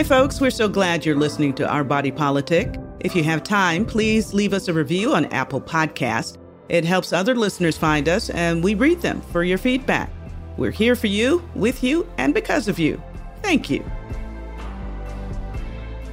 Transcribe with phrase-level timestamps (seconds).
[0.00, 0.40] Hi, folks.
[0.40, 2.74] We're so glad you're listening to Our Body Politic.
[3.00, 6.38] If you have time, please leave us a review on Apple Podcast.
[6.70, 10.10] It helps other listeners find us, and we read them for your feedback.
[10.56, 12.98] We're here for you, with you, and because of you.
[13.42, 13.84] Thank you.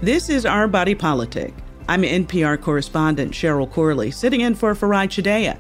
[0.02, 1.54] This is Our Body Politic.
[1.88, 5.58] I'm NPR correspondent Cheryl Corley, sitting in for Farai Chideya.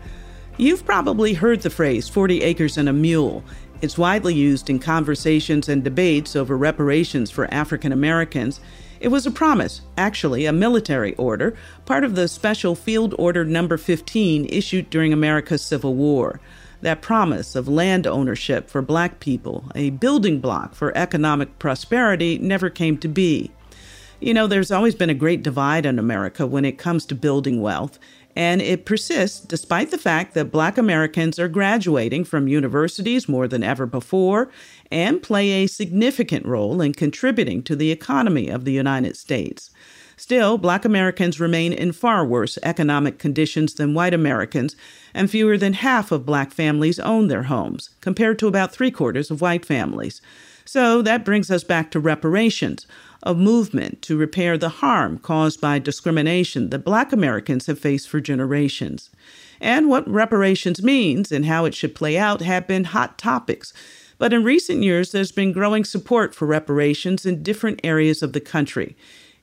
[0.58, 3.46] You've probably heard the phrase 40 acres and a mule.
[3.80, 8.60] It's widely used in conversations and debates over reparations for African Americans.
[9.00, 11.56] It was a promise, actually, a military order,
[11.86, 16.40] part of the Special Field Order Number 15 issued during America's Civil War.
[16.82, 22.72] That promise of land ownership for black people, a building block for economic prosperity, never
[22.72, 23.52] came to be.
[24.20, 27.62] You know, there's always been a great divide in America when it comes to building
[27.62, 28.00] wealth,
[28.38, 33.64] and it persists despite the fact that black Americans are graduating from universities more than
[33.64, 34.52] ever before
[34.92, 39.72] and play a significant role in contributing to the economy of the United States.
[40.18, 44.76] Still, black Americans remain in far worse economic conditions than white Americans,
[45.16, 49.32] and fewer than half of black families own their homes, compared to about three quarters
[49.32, 50.22] of white families.
[50.64, 52.86] So that brings us back to reparations,
[53.24, 58.22] a movement to repair the harm caused by discrimination that black Americans have faced for
[58.22, 59.10] generations.
[59.60, 63.74] And what reparations means and how it should play out have been hot topics.
[64.18, 68.42] But in recent years, there's been growing support for reparations in different areas of the
[68.42, 68.96] country.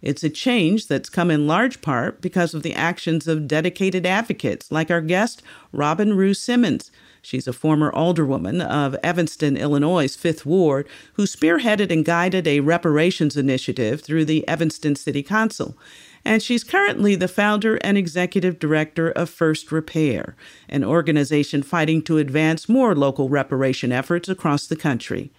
[0.03, 4.71] It's a change that's come in large part because of the actions of dedicated advocates
[4.71, 6.91] like our guest, Robin Rue Simmons,
[7.25, 13.37] She's a former alderwoman of Evanston, Illinois' Fifth Ward, who spearheaded and guided a reparations
[13.37, 15.77] initiative through the Evanston City Council.
[16.25, 20.37] And she's currently the founder and executive director of First Repair,
[20.69, 25.33] an organization fighting to advance more local reparation efforts across the country.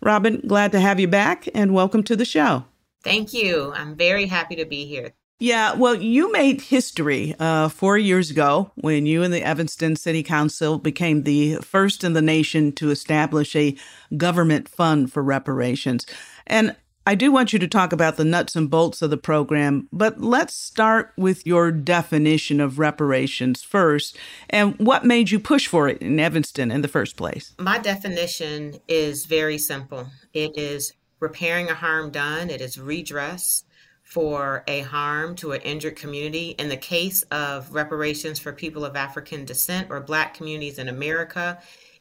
[0.00, 2.64] Robin, glad to have you back and welcome to the show.
[3.02, 3.72] Thank you.
[3.74, 5.12] I'm very happy to be here.
[5.40, 10.24] Yeah, well, you made history uh, four years ago when you and the Evanston City
[10.24, 13.76] Council became the first in the nation to establish a
[14.16, 16.06] government fund for reparations.
[16.44, 16.74] And
[17.06, 20.20] I do want you to talk about the nuts and bolts of the program, but
[20.20, 24.18] let's start with your definition of reparations first
[24.50, 27.54] and what made you push for it in Evanston in the first place.
[27.60, 33.62] My definition is very simple it is repairing a harm done, it is redress
[34.08, 36.54] for a harm to an injured community.
[36.58, 41.58] In the case of reparations for people of African descent or Black communities in America,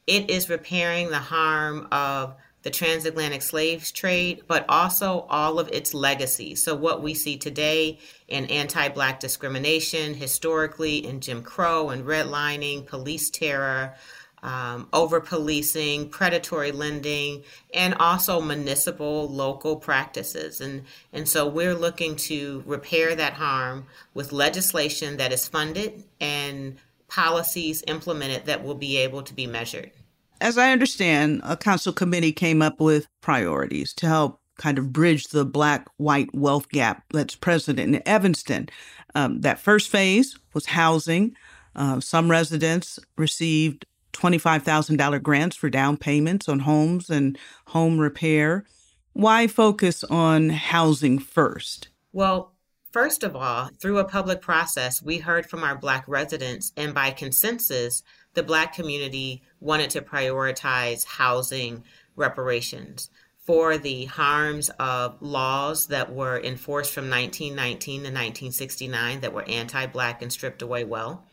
[0.07, 5.93] it is repairing the harm of the transatlantic slave trade, but also all of its
[5.93, 6.55] legacy.
[6.55, 12.85] So, what we see today in anti Black discrimination, historically in Jim Crow and redlining,
[12.85, 13.95] police terror,
[14.43, 17.43] um, over policing, predatory lending,
[17.73, 20.61] and also municipal local practices.
[20.61, 26.77] And, and so we're looking to repair that harm with legislation that is funded and
[27.07, 29.91] policies implemented that will be able to be measured.
[30.39, 35.27] As I understand, a council committee came up with priorities to help kind of bridge
[35.27, 38.69] the black white wealth gap that's present in Evanston.
[39.15, 41.35] Um, that first phase was housing.
[41.75, 43.85] Uh, some residents received
[44.17, 48.65] $25,000 grants for down payments on homes and home repair.
[49.13, 51.89] Why focus on housing first?
[52.13, 52.53] Well,
[52.91, 57.11] first of all, through a public process, we heard from our Black residents, and by
[57.11, 61.83] consensus, the Black community wanted to prioritize housing
[62.15, 63.09] reparations
[63.47, 69.85] for the harms of laws that were enforced from 1919 to 1969 that were anti
[69.85, 71.25] Black and stripped away well.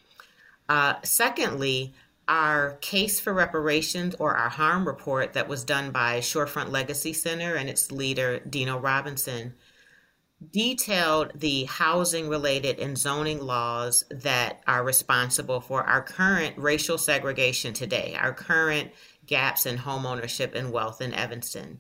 [0.68, 1.92] Uh, secondly,
[2.28, 7.54] our case for reparations or our harm report that was done by Shorefront Legacy Center
[7.54, 9.54] and its leader, Dino Robinson,
[10.50, 17.72] detailed the housing related and zoning laws that are responsible for our current racial segregation
[17.72, 18.90] today, our current
[19.26, 21.78] gaps in home ownership and wealth in Evanston.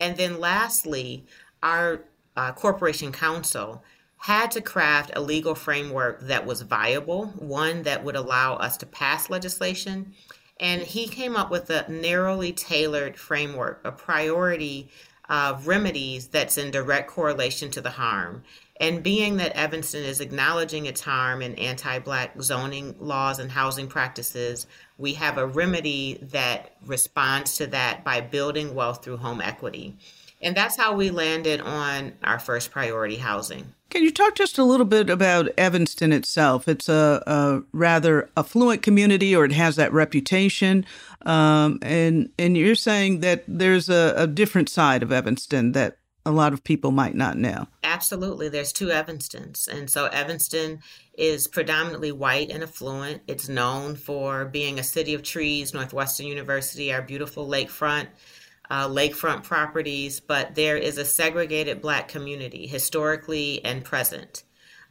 [0.00, 1.26] And then lastly,
[1.62, 2.04] our
[2.36, 3.84] uh, Corporation Counsel
[4.20, 8.84] had to craft a legal framework that was viable, one that would allow us to
[8.84, 10.12] pass legislation.
[10.60, 14.90] And he came up with a narrowly tailored framework, a priority
[15.30, 18.42] of remedies that's in direct correlation to the harm.
[18.78, 23.88] And being that Evanston is acknowledging its harm in anti Black zoning laws and housing
[23.88, 24.66] practices,
[24.98, 29.96] we have a remedy that responds to that by building wealth through home equity.
[30.42, 33.72] And that's how we landed on our first priority housing.
[33.90, 36.68] Can you talk just a little bit about Evanston itself?
[36.68, 40.86] It's a, a rather affluent community, or it has that reputation.
[41.22, 46.30] Um, and and you're saying that there's a, a, different side of Evanston that a
[46.30, 47.66] lot of people might not know?
[47.82, 48.48] Absolutely.
[48.48, 49.66] There's two Evanstons.
[49.68, 50.80] And so Evanston
[51.14, 53.22] is predominantly white and affluent.
[53.26, 58.08] It's known for being a city of trees, Northwestern University, our beautiful lakefront.
[58.70, 64.44] Uh, lakefront properties, but there is a segregated black community historically and present.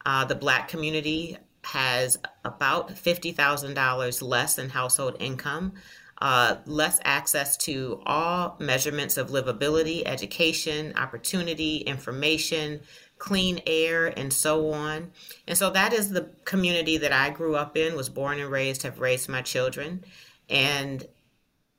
[0.06, 5.74] Uh, the black community has about $50,000 less in household income,
[6.22, 12.82] uh, less access to all measurements of livability, education, opportunity, information,
[13.18, 15.12] clean air, and so on.
[15.48, 18.84] And so that is the community that I grew up in, was born and raised,
[18.84, 20.04] have raised my children.
[20.50, 21.06] And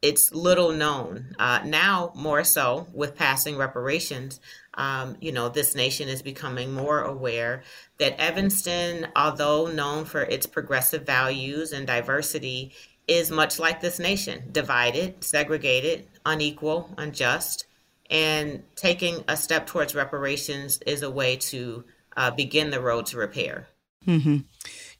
[0.03, 1.35] it's little known.
[1.39, 4.41] Uh, now, more so with passing reparations,
[4.75, 7.63] um, you know, this nation is becoming more aware
[7.99, 12.73] that Evanston, although known for its progressive values and diversity,
[13.07, 17.67] is much like this nation divided, segregated, unequal, unjust.
[18.09, 21.85] And taking a step towards reparations is a way to
[22.17, 23.69] uh, begin the road to repair.
[24.07, 24.39] Mm-hmm.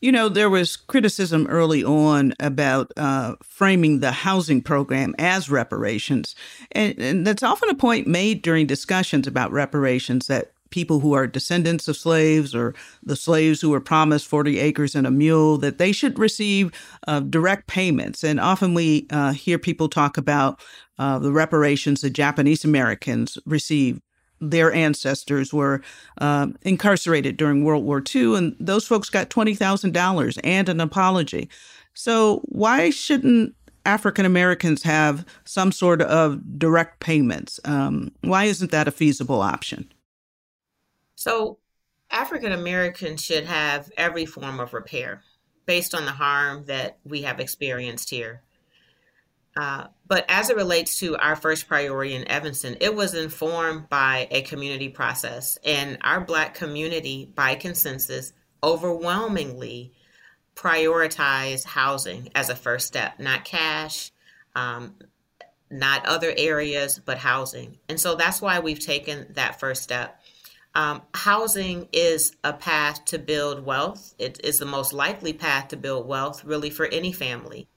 [0.01, 6.35] You know, there was criticism early on about uh, framing the housing program as reparations.
[6.73, 11.27] And, and that's often a point made during discussions about reparations that people who are
[11.27, 15.79] descendants of slaves or the slaves who were promised 40 acres and a mule that
[15.79, 16.73] they should receive
[17.07, 20.61] uh, direct payments and often we uh, hear people talk about
[20.99, 24.01] uh, the reparations that japanese americans received
[24.41, 25.83] their ancestors were
[26.19, 31.49] uh, incarcerated during World War II, and those folks got $20,000 and an apology.
[31.95, 33.55] So, why shouldn't
[33.85, 37.61] African Americans have some sort of direct payments?
[37.65, 39.93] Um, why isn't that a feasible option?
[41.17, 41.59] So,
[42.11, 45.23] African Americans should have every form of repair
[45.67, 48.43] based on the harm that we have experienced here.
[49.61, 54.27] Uh, but as it relates to our first priority in Evanston, it was informed by
[54.31, 55.59] a community process.
[55.63, 59.93] And our Black community, by consensus, overwhelmingly
[60.57, 64.13] prioritized housing as a first step, not cash,
[64.55, 64.95] um,
[65.71, 67.77] not other areas, but housing.
[67.87, 70.23] And so that's why we've taken that first step.
[70.75, 74.15] Um, housing is a path to build wealth.
[74.19, 77.69] It is the most likely path to build wealth, really, for any family.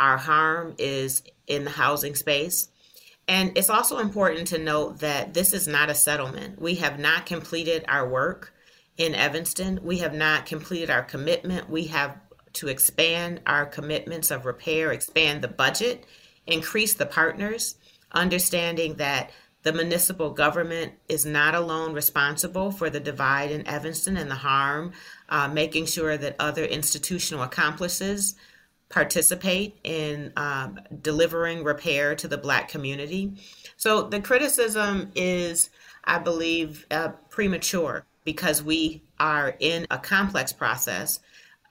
[0.00, 2.68] Our harm is in the housing space.
[3.28, 6.60] And it's also important to note that this is not a settlement.
[6.60, 8.52] We have not completed our work
[8.96, 9.78] in Evanston.
[9.84, 11.70] We have not completed our commitment.
[11.70, 12.18] We have
[12.54, 16.04] to expand our commitments of repair, expand the budget,
[16.46, 17.76] increase the partners,
[18.10, 19.30] understanding that
[19.62, 24.92] the municipal government is not alone responsible for the divide in Evanston and the harm,
[25.28, 28.34] uh, making sure that other institutional accomplices
[28.90, 33.32] participate in um, delivering repair to the Black community.
[33.76, 35.70] So the criticism is,
[36.04, 41.20] I believe, uh, premature because we are in a complex process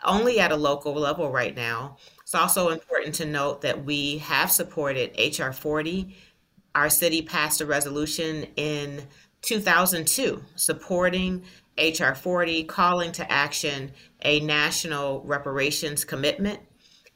[0.04, 1.98] only at a local level right now.
[2.21, 6.15] It's also important to note that we have supported HR 40.
[6.74, 9.04] Our city passed a resolution in
[9.42, 11.44] 2002 supporting
[11.77, 13.91] HR 40, calling to action
[14.22, 16.60] a national reparations commitment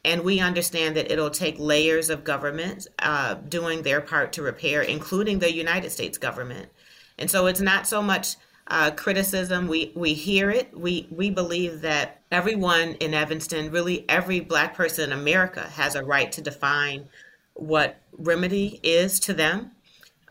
[0.04, 4.82] and we understand that it'll take layers of government uh, doing their part to repair,
[4.82, 6.68] including the United States government.
[7.18, 9.68] And so it's not so much uh, criticism.
[9.68, 10.76] We we hear it.
[10.76, 16.04] We we believe that everyone in Evanston, really every Black person in America, has a
[16.04, 17.08] right to define
[17.54, 19.72] what remedy is to them.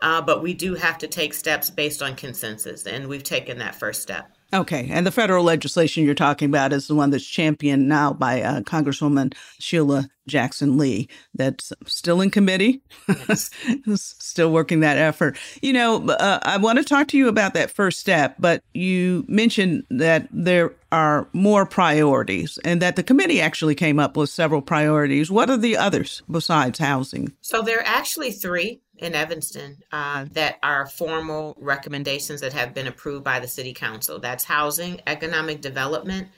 [0.02, 3.74] Uh, but we do have to take steps based on consensus, and we've taken that
[3.74, 4.33] first step.
[4.54, 4.88] Okay.
[4.90, 8.60] And the federal legislation you're talking about is the one that's championed now by uh,
[8.60, 13.50] Congresswoman Sheila Jackson Lee, that's still in committee, yes.
[13.94, 15.36] still working that effort.
[15.60, 19.24] You know, uh, I want to talk to you about that first step, but you
[19.28, 24.62] mentioned that there are more priorities and that the committee actually came up with several
[24.62, 25.30] priorities.
[25.30, 27.32] What are the others besides housing?
[27.40, 32.86] So there are actually three in Evanston uh, that are formal recommendations that have been
[32.86, 34.18] approved by the City Council.
[34.18, 36.28] That's housing, economic development,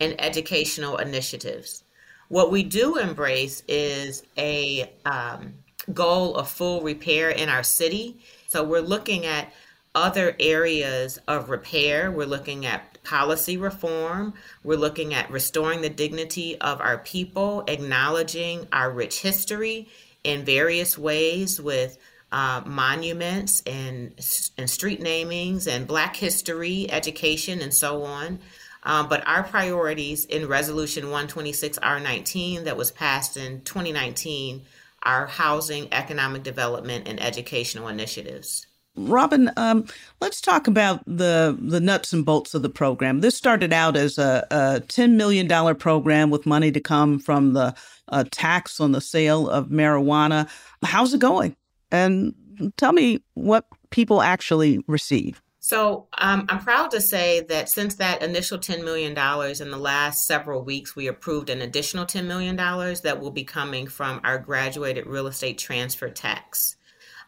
[0.00, 1.84] and educational initiatives.
[2.28, 5.54] What we do embrace is a um,
[5.94, 8.18] goal of full repair in our city.
[8.48, 9.52] So we're looking at
[9.94, 12.10] other areas of repair.
[12.10, 14.34] We're looking at policy reform.
[14.64, 19.88] We're looking at restoring the dignity of our people, acknowledging our rich history,
[20.24, 21.98] in various ways with
[22.32, 24.12] uh, monuments and,
[24.58, 28.38] and street namings and Black history, education, and so on.
[28.82, 34.62] Um, but our priorities in Resolution 126 R19 that was passed in 2019
[35.02, 38.66] are housing, economic development, and educational initiatives.
[38.96, 39.86] Robin, um,
[40.20, 43.20] let's talk about the the nuts and bolts of the program.
[43.20, 47.52] This started out as a, a ten million dollar program with money to come from
[47.52, 47.74] the
[48.08, 50.48] uh, tax on the sale of marijuana.
[50.82, 51.56] How's it going?
[51.90, 52.34] And
[52.76, 55.42] tell me what people actually receive.
[55.66, 60.24] So um, I'm proud to say that since that initial $10 million in the last
[60.24, 65.06] several weeks, we approved an additional $10 million that will be coming from our graduated
[65.06, 66.76] real estate transfer tax.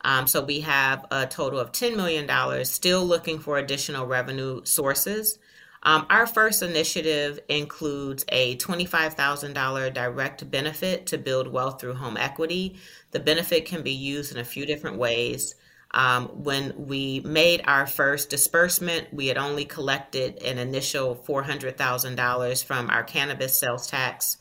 [0.02, 5.40] Um, so we have a total of $10 million, still looking for additional revenue sources.
[5.88, 12.76] Um, our first initiative includes a $25,000 direct benefit to build wealth through home equity.
[13.12, 15.54] The benefit can be used in a few different ways.
[15.92, 22.90] Um, when we made our first disbursement, we had only collected an initial $400,000 from
[22.90, 24.36] our cannabis sales tax,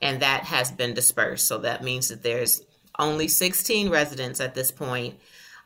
[0.00, 1.48] and that has been dispersed.
[1.48, 2.62] So that means that there's
[2.96, 5.18] only 16 residents at this point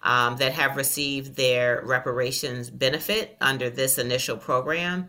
[0.06, 5.08] um, that have received their reparations benefit under this initial program.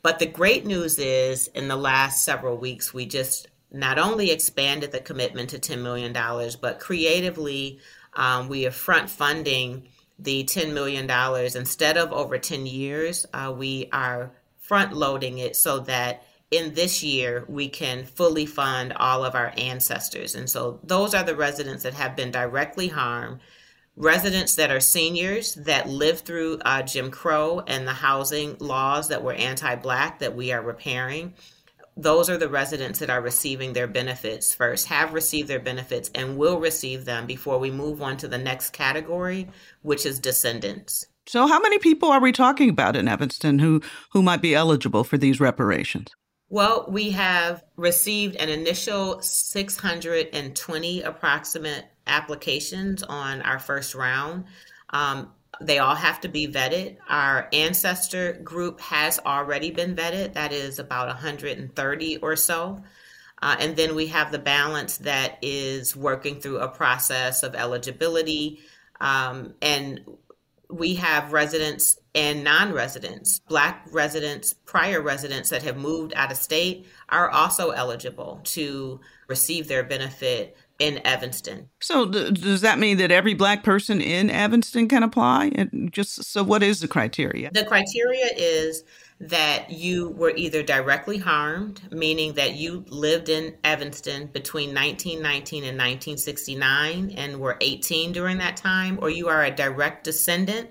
[0.00, 4.90] But the great news is, in the last several weeks, we just not only expanded
[4.90, 6.14] the commitment to $10 million,
[6.62, 7.78] but creatively
[8.14, 9.86] um, we are front funding
[10.18, 11.08] the $10 million
[11.54, 13.26] instead of over 10 years.
[13.34, 18.94] Uh, we are front loading it so that in this year we can fully fund
[18.94, 20.34] all of our ancestors.
[20.34, 23.40] And so those are the residents that have been directly harmed.
[23.98, 29.22] Residents that are seniors that lived through uh, Jim Crow and the housing laws that
[29.22, 31.34] were anti Black that we are repairing
[31.98, 36.38] those are the residents that are receiving their benefits first, have received their benefits, and
[36.38, 39.48] will receive them before we move on to the next category,
[39.82, 41.06] which is descendants.
[41.26, 45.02] So, how many people are we talking about in Evanston who, who might be eligible
[45.02, 46.14] for these reparations?
[46.50, 54.44] Well, we have received an initial 620 approximate applications on our first round.
[54.90, 56.96] Um, they all have to be vetted.
[57.08, 60.32] Our ancestor group has already been vetted.
[60.34, 62.82] That is about 130 or so.
[63.42, 68.60] Uh, and then we have the balance that is working through a process of eligibility.
[69.00, 70.00] Um, and
[70.70, 76.36] we have residents and non residents, Black residents, prior residents that have moved out of
[76.36, 81.68] state are also eligible to receive their benefit in Evanston.
[81.80, 85.52] So th- does that mean that every black person in Evanston can apply?
[85.54, 87.50] And just so what is the criteria?
[87.52, 88.84] The criteria is
[89.20, 95.76] that you were either directly harmed, meaning that you lived in Evanston between 1919 and
[95.76, 100.70] 1969 and were 18 during that time, or you are a direct descendant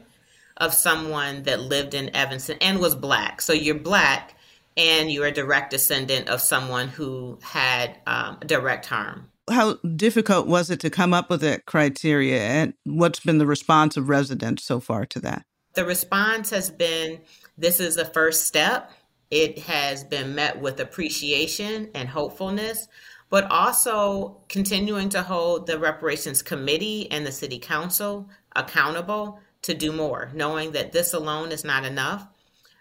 [0.58, 3.42] of someone that lived in Evanston and was black.
[3.42, 4.36] So you're black
[4.78, 10.70] and you're a direct descendant of someone who had um, direct harm how difficult was
[10.70, 14.80] it to come up with that criteria and what's been the response of residents so
[14.80, 15.46] far to that?
[15.74, 17.20] The response has been
[17.58, 18.92] this is the first step.
[19.30, 22.88] It has been met with appreciation and hopefulness,
[23.30, 29.92] but also continuing to hold the reparations committee and the city council accountable to do
[29.92, 32.28] more, knowing that this alone is not enough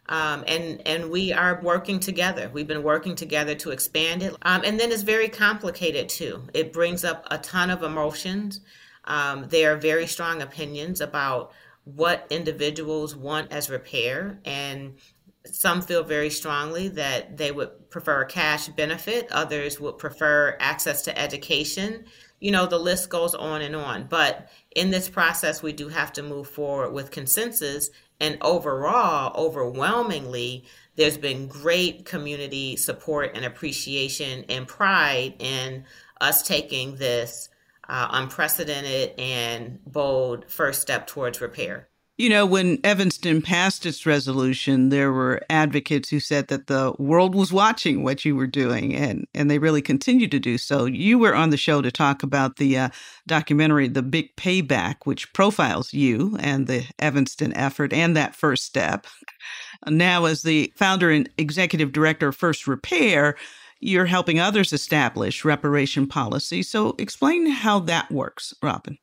[0.08, 2.50] um, and and we are working together.
[2.52, 6.42] We've been working together to expand it, um, and then it's very complicated too.
[6.54, 8.60] It brings up a ton of emotions.
[9.04, 11.52] Um, there are very strong opinions about
[11.86, 14.96] what individuals want as repair, and
[15.44, 19.28] some feel very strongly that they would prefer a cash benefit.
[19.30, 22.04] Others would prefer access to education.
[22.40, 24.08] You know, the list goes on and on.
[24.08, 27.90] But in this process, we do have to move forward with consensus
[28.20, 30.64] and overall, overwhelmingly,
[30.96, 35.84] there's been great community support and appreciation and pride in
[36.20, 37.50] us taking this
[37.88, 41.88] uh, unprecedented and bold first step towards repair.
[42.18, 47.34] You know, when Evanston passed its resolution, there were advocates who said that the world
[47.34, 50.86] was watching what you were doing, and, and they really continue to do so.
[50.86, 52.88] You were on the show to talk about the uh,
[53.26, 59.06] documentary, The Big Payback, which profiles you and the Evanston effort and that first step.
[59.86, 63.36] Now, as the founder and executive director of First Repair,
[63.80, 66.62] you're helping others establish reparation policy.
[66.62, 68.98] So, explain how that works, Robin.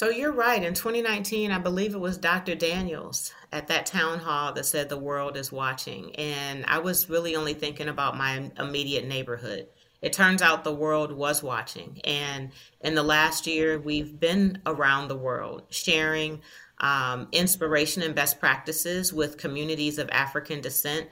[0.00, 0.62] So you're right.
[0.62, 2.54] In 2019, I believe it was Dr.
[2.54, 6.16] Daniels at that town hall that said the world is watching.
[6.16, 9.66] And I was really only thinking about my immediate neighborhood.
[10.00, 12.00] It turns out the world was watching.
[12.04, 16.40] And in the last year, we've been around the world sharing
[16.78, 21.08] um, inspiration and best practices with communities of African descent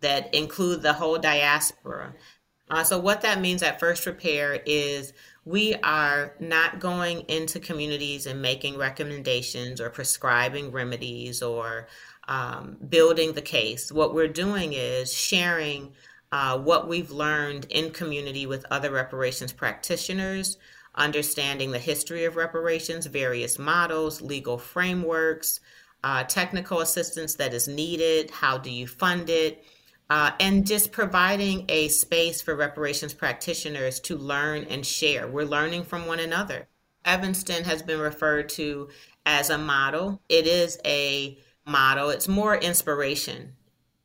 [0.00, 2.14] that include the whole diaspora.
[2.70, 5.12] Uh, so, what that means at First Repair is
[5.44, 11.88] we are not going into communities and making recommendations or prescribing remedies or
[12.28, 13.90] um, building the case.
[13.90, 15.92] What we're doing is sharing
[16.30, 20.56] uh, what we've learned in community with other reparations practitioners,
[20.94, 25.60] understanding the history of reparations, various models, legal frameworks,
[26.04, 29.64] uh, technical assistance that is needed, how do you fund it,
[30.12, 35.26] uh, and just providing a space for reparations practitioners to learn and share.
[35.26, 36.68] We're learning from one another.
[37.06, 38.90] Evanston has been referred to
[39.24, 40.20] as a model.
[40.28, 43.54] It is a model, it's more inspiration.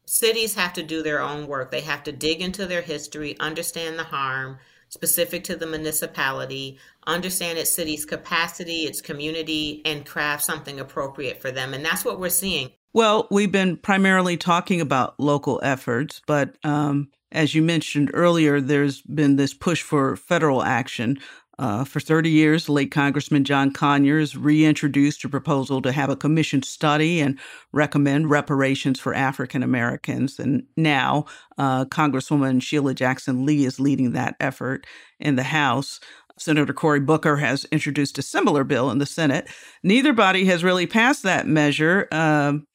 [0.05, 3.99] Cities have to do their own work, they have to dig into their history, understand
[3.99, 10.79] the harm specific to the municipality, understand its city's capacity, its community, and craft something
[10.79, 11.73] appropriate for them.
[11.73, 12.69] And that's what we're seeing.
[12.97, 19.03] Well, we've been primarily talking about local efforts, but um, as you mentioned earlier, there's
[19.03, 21.19] been this push for federal action.
[21.59, 26.63] Uh, for 30 years, late Congressman John Conyers reintroduced a proposal to have a commission
[26.63, 27.37] study and
[27.71, 30.39] recommend reparations for African Americans.
[30.39, 31.25] And now,
[31.59, 34.87] uh, Congresswoman Sheila Jackson Lee is leading that effort
[35.19, 35.99] in the House.
[36.39, 39.47] Senator Cory Booker has introduced a similar bill in the Senate.
[39.83, 42.07] Neither body has really passed that measure.
[42.11, 42.65] Um,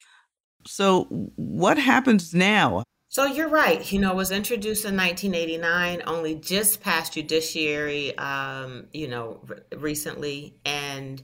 [0.65, 1.05] so,
[1.35, 2.83] what happens now?
[3.09, 3.91] So you're right.
[3.91, 9.39] You know, was introduced in 1989, only just passed judiciary, um, you know,
[9.71, 11.21] recently, and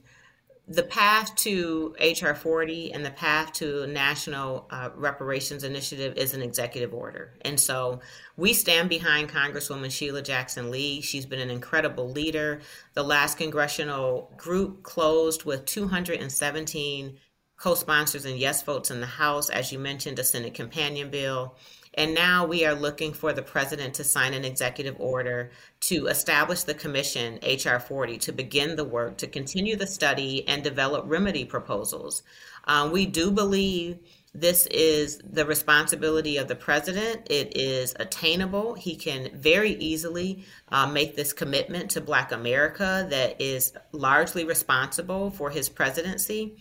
[0.69, 6.43] the path to HR 40 and the path to National uh, Reparations Initiative is an
[6.43, 7.33] executive order.
[7.41, 8.01] And so
[8.37, 11.01] we stand behind Congresswoman Sheila Jackson Lee.
[11.01, 12.61] She's been an incredible leader.
[12.93, 17.17] The last congressional group closed with 217
[17.59, 21.55] co sponsors and yes votes in the House, as you mentioned, a Senate companion bill.
[21.95, 26.63] And now we are looking for the president to sign an executive order to establish
[26.63, 31.43] the commission, HR 40, to begin the work, to continue the study and develop remedy
[31.43, 32.23] proposals.
[32.65, 33.99] Um, we do believe
[34.33, 37.27] this is the responsibility of the president.
[37.31, 38.75] It is attainable.
[38.75, 45.31] He can very easily uh, make this commitment to Black America that is largely responsible
[45.31, 46.55] for his presidency.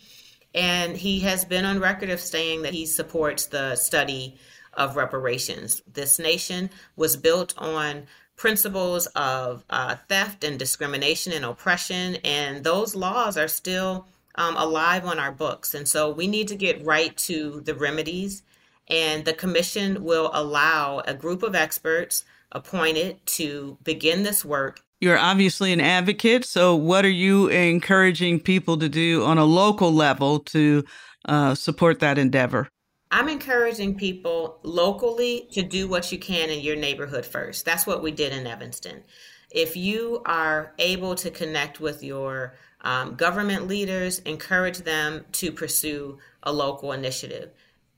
[0.55, 4.37] And he has been on record of saying that he supports the study
[4.75, 5.83] of reparations.
[5.93, 8.07] This nation was built on
[8.37, 14.07] principles of uh, theft and discrimination and oppression, and those laws are still
[14.37, 15.75] um, alive on our books.
[15.75, 18.43] And so we need to get right to the remedies,
[18.87, 25.19] and the commission will allow a group of experts appointed to begin this work you're
[25.19, 26.45] obviously an advocate.
[26.45, 30.85] So, what are you encouraging people to do on a local level to
[31.25, 32.69] uh, support that endeavor?
[33.11, 37.65] I'm encouraging people locally to do what you can in your neighborhood first.
[37.65, 39.03] That's what we did in Evanston.
[39.51, 46.19] If you are able to connect with your um, government leaders, encourage them to pursue
[46.43, 47.51] a local initiative.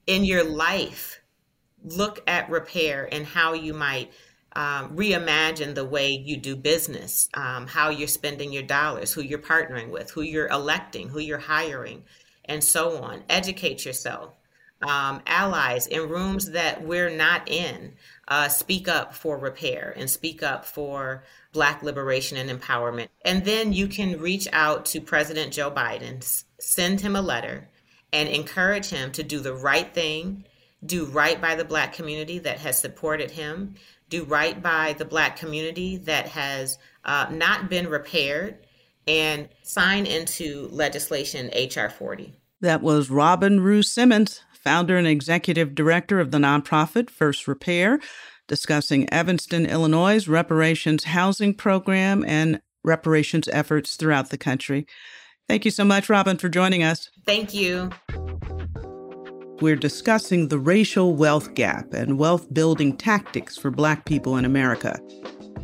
[0.07, 1.21] In your life,
[1.83, 4.13] look at repair and how you might
[4.55, 9.39] um, reimagine the way you do business, um, how you're spending your dollars, who you're
[9.39, 12.05] partnering with, who you're electing, who you're hiring,
[12.45, 13.23] and so on.
[13.29, 14.35] Educate yourself.
[14.83, 17.93] Um, allies in rooms that we're not in,
[18.29, 23.09] uh, speak up for repair and speak up for Black liberation and empowerment.
[23.25, 27.69] And then you can reach out to President Joe Biden, send him a letter,
[28.13, 30.45] and encourage him to do the right thing,
[30.85, 33.75] do right by the Black community that has supported him,
[34.09, 38.59] do right by the Black community that has uh, not been repaired,
[39.07, 42.35] and sign into legislation HR 40.
[42.61, 48.01] That was Robin Rue Simmons, founder and executive director of the nonprofit First Repair,
[48.47, 54.87] discussing Evanston, Illinois' reparations housing program and reparations efforts throughout the country.
[55.49, 57.11] Thank you so much, Robin, for joining us.
[57.25, 57.91] Thank you
[59.61, 64.99] we're discussing the racial wealth gap and wealth building tactics for Black people in America.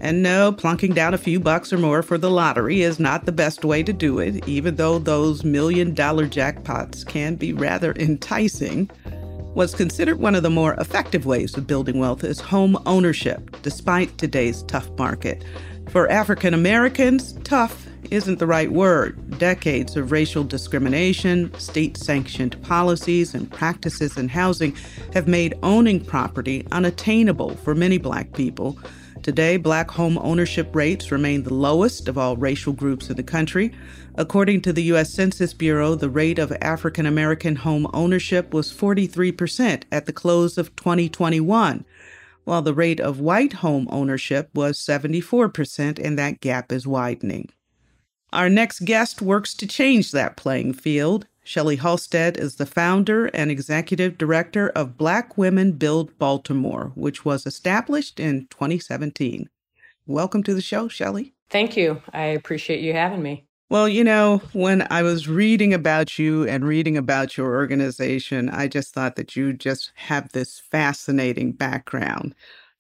[0.00, 3.32] And no, plunking down a few bucks or more for the lottery is not the
[3.32, 8.87] best way to do it, even though those million dollar jackpots can be rather enticing.
[9.54, 14.18] What's considered one of the more effective ways of building wealth is home ownership, despite
[14.18, 15.44] today's tough market.
[15.88, 19.38] For African Americans, tough isn't the right word.
[19.38, 24.77] Decades of racial discrimination, state sanctioned policies, and practices in housing
[25.12, 28.79] have made owning property unattainable for many black people.
[29.23, 33.73] Today, black home ownership rates remain the lowest of all racial groups in the country.
[34.14, 35.12] According to the U.S.
[35.12, 40.75] Census Bureau, the rate of African American home ownership was 43% at the close of
[40.77, 41.85] 2021.
[42.47, 47.49] while the rate of white home ownership was 74%, and that gap is widening.
[48.37, 51.27] Our next guest works to change that playing field.
[51.42, 57.46] Shelley Halstead is the founder and executive director of Black Women Build Baltimore, which was
[57.46, 59.49] established in 2017.
[60.07, 61.33] Welcome to the show, Shelley.
[61.49, 62.03] Thank you.
[62.12, 63.46] I appreciate you having me.
[63.70, 68.68] Well, you know, when I was reading about you and reading about your organization, I
[68.68, 72.35] just thought that you just have this fascinating background.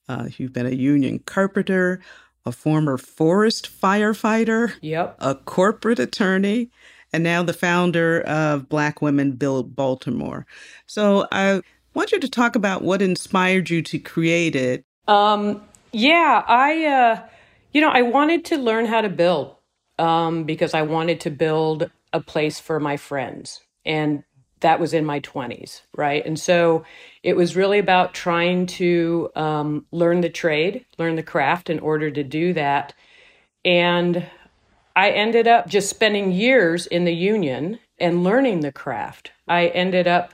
[0.06, 2.00] Uh, you've been a union carpenter,
[2.46, 5.16] a former forest firefighter, yep.
[5.18, 6.70] a corporate attorney,
[7.12, 10.46] and now the founder of Black Women Build Baltimore.
[10.86, 11.60] So I
[11.92, 14.84] want you to talk about what inspired you to create it.
[15.08, 17.28] Um, yeah, I, uh,
[17.72, 19.56] you know, I wanted to learn how to build
[19.98, 23.60] um, because I wanted to build a place for my friends.
[23.84, 24.24] And
[24.60, 26.24] that was in my 20s, right?
[26.24, 26.84] And so
[27.22, 32.10] it was really about trying to um, learn the trade, learn the craft in order
[32.10, 32.94] to do that.
[33.64, 34.26] And
[34.94, 39.32] I ended up just spending years in the union and learning the craft.
[39.46, 40.32] I ended up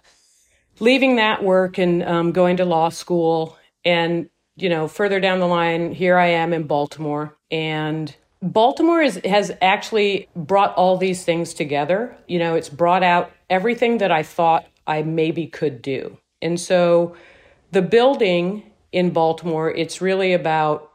[0.79, 3.57] leaving that work and um, going to law school.
[3.85, 7.37] And, you know, further down the line, here I am in Baltimore.
[7.51, 12.17] And Baltimore is, has actually brought all these things together.
[12.27, 16.19] You know, it's brought out everything that I thought I maybe could do.
[16.43, 17.15] And so
[17.71, 20.91] the building in Baltimore, it's really about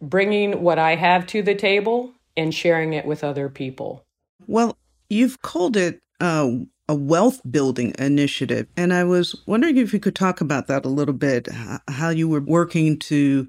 [0.00, 4.04] bringing what I have to the table and sharing it with other people.
[4.46, 4.78] Well,
[5.08, 6.50] you've called it uh,
[6.88, 8.66] a wealth building initiative.
[8.76, 11.48] And I was wondering if you could talk about that a little bit,
[11.88, 13.48] how you were working to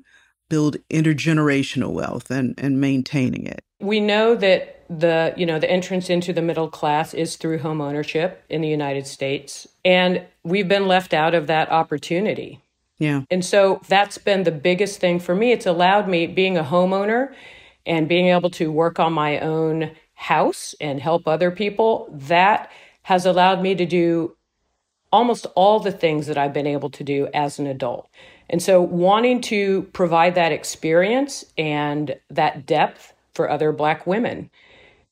[0.52, 3.64] build intergenerational wealth and, and maintaining it?
[3.80, 7.80] We know that the you know the entrance into the middle class is through home
[7.80, 12.60] ownership in the United States and we've been left out of that opportunity.
[13.00, 13.22] Yeah.
[13.32, 15.54] And so that's been the biggest thing for me.
[15.54, 17.34] It's allowed me being a homeowner
[17.86, 22.70] and being able to work on my own house and help other people, that
[23.04, 24.36] has allowed me to do
[25.12, 28.08] almost all the things that I've been able to do as an adult.
[28.52, 34.52] And so, wanting to provide that experience and that depth for other Black women.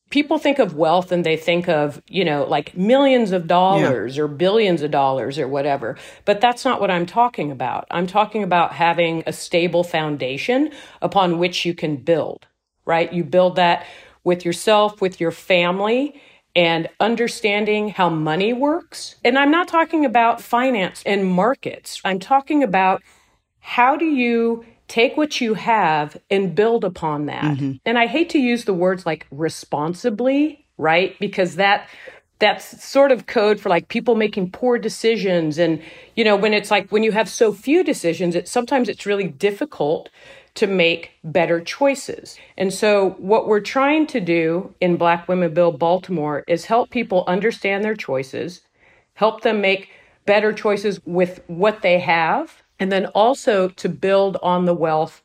[0.10, 4.24] People think of wealth and they think of, you know, like millions of dollars yeah.
[4.24, 5.98] or billions of dollars or whatever.
[6.26, 7.88] But that's not what I'm talking about.
[7.92, 10.72] I'm talking about having a stable foundation
[11.02, 12.48] upon which you can build,
[12.86, 13.14] right?
[13.14, 13.86] You build that
[14.24, 16.20] with yourself, with your family,
[16.56, 19.16] and understanding how money works.
[19.24, 22.02] And I'm not talking about finance and markets.
[22.04, 23.02] I'm talking about
[23.60, 27.44] how do you take what you have and build upon that?
[27.44, 27.74] Mm-hmm.
[27.86, 31.18] And I hate to use the words like responsibly, right?
[31.20, 31.88] Because that
[32.40, 35.82] that's sort of code for like people making poor decisions and
[36.16, 39.28] you know when it's like when you have so few decisions it sometimes it's really
[39.28, 40.08] difficult
[40.56, 42.38] to make better choices.
[42.58, 47.24] And so what we're trying to do in Black Women Build Baltimore is help people
[47.28, 48.62] understand their choices,
[49.14, 49.90] help them make
[50.26, 55.22] better choices with what they have and then also to build on the wealth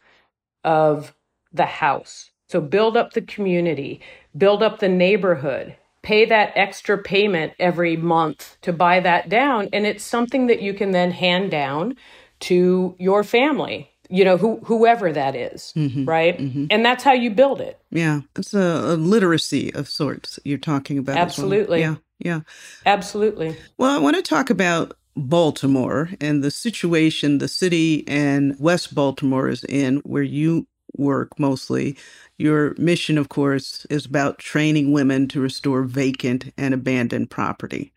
[0.65, 1.15] of
[1.53, 2.31] the house.
[2.49, 4.01] So build up the community,
[4.37, 9.69] build up the neighborhood, pay that extra payment every month to buy that down.
[9.73, 11.97] And it's something that you can then hand down
[12.41, 16.39] to your family, you know, who, whoever that is, mm-hmm, right?
[16.39, 16.67] Mm-hmm.
[16.71, 17.81] And that's how you build it.
[17.91, 18.21] Yeah.
[18.37, 21.17] It's a, a literacy of sorts you're talking about.
[21.17, 21.81] Absolutely.
[21.81, 21.93] Well.
[21.93, 21.97] Yeah.
[22.19, 22.41] Yeah.
[22.87, 23.57] Absolutely.
[23.79, 29.49] Well, I want to talk about Baltimore and the situation the city and West Baltimore
[29.49, 31.97] is in, where you work mostly.
[32.39, 37.93] Your mission, of course, is about training women to restore vacant and abandoned property.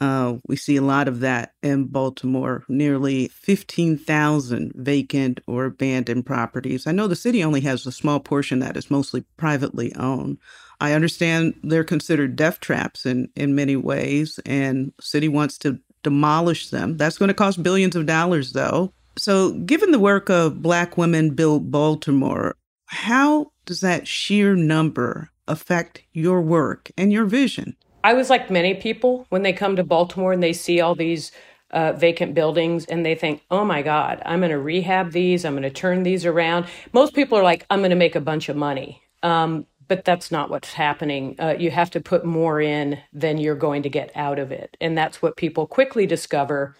[0.00, 6.86] Uh, we see a lot of that in Baltimore, nearly 15,000 vacant or abandoned properties.
[6.86, 10.38] I know the city only has a small portion that is mostly privately owned.
[10.80, 16.70] I understand they're considered death traps in, in many ways, and city wants to demolish
[16.70, 16.96] them.
[16.96, 18.92] That's going to cost billions of dollars, though.
[19.16, 26.02] So, given the work of Black Women built Baltimore, how does that sheer number affect
[26.12, 27.76] your work and your vision?
[28.02, 31.32] I was like many people when they come to Baltimore and they see all these
[31.70, 35.54] uh, vacant buildings and they think, oh my God, I'm going to rehab these, I'm
[35.54, 36.66] going to turn these around.
[36.92, 39.02] Most people are like, I'm going to make a bunch of money.
[39.22, 41.36] Um, but that's not what's happening.
[41.38, 44.76] Uh, you have to put more in than you're going to get out of it.
[44.80, 46.76] And that's what people quickly discover.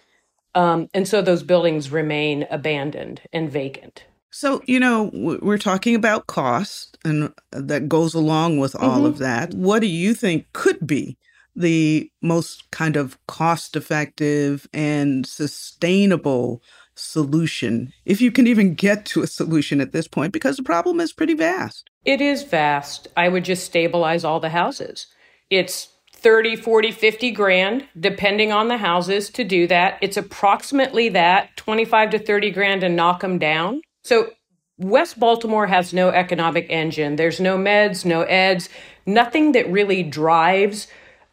[0.53, 4.05] Um, and so those buildings remain abandoned and vacant.
[4.31, 9.05] So, you know, we're talking about cost, and that goes along with all mm-hmm.
[9.05, 9.53] of that.
[9.53, 11.17] What do you think could be
[11.55, 16.61] the most kind of cost effective and sustainable
[16.95, 20.99] solution, if you can even get to a solution at this point, because the problem
[20.99, 21.89] is pretty vast.
[22.05, 23.07] It is vast.
[23.17, 25.07] I would just stabilize all the houses.
[25.49, 29.97] It's 30, 40, 50 grand, depending on the houses to do that.
[30.01, 33.81] It's approximately that 25 to 30 grand to knock them down.
[34.03, 34.31] So
[34.77, 37.15] West Baltimore has no economic engine.
[37.15, 38.69] There's no meds, no eds,
[39.05, 40.87] nothing that really drives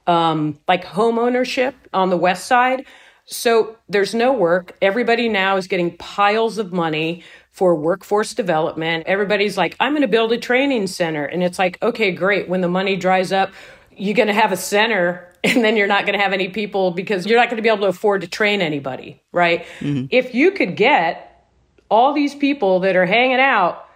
[0.06, 2.84] um, like home ownership on the west side.
[3.26, 4.76] So there's no work.
[4.82, 9.04] Everybody now is getting piles of money for workforce development.
[9.06, 11.24] Everybody's like, I'm going to build a training center.
[11.24, 12.48] And it's like, okay, great.
[12.48, 13.52] When the money dries up,
[13.94, 16.92] you're going to have a center and then you're not going to have any people
[16.92, 19.66] because you're not going to be able to afford to train anybody, right?
[19.80, 20.06] Mm-hmm.
[20.10, 21.48] If you could get
[21.90, 23.88] all these people that are hanging out